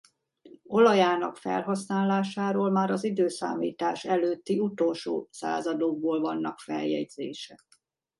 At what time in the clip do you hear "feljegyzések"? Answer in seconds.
6.59-7.65